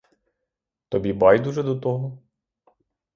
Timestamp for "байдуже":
1.13-1.63